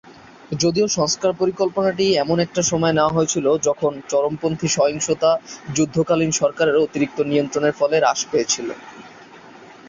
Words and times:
যদিও 0.59 0.87
সংস্কার 0.97 1.31
পরিকল্পনাটি 1.41 2.05
এমন 2.15 2.37
একটি 2.39 2.61
সময়ে 2.71 2.95
নেওয়া 2.95 3.15
হয়েছিল 3.17 3.45
যখন 3.67 3.91
চরমপন্থী 4.09 4.67
সহিংসতা 4.69 5.31
যুদ্ধকালীন 5.75 6.31
সরকারের 6.41 6.77
অতিরিক্ত 6.77 7.17
নিয়ন্ত্রণের 7.31 7.77
ফলে 7.79 7.95
হ্রাস 7.99 8.19
পেয়েছিল। 8.31 8.67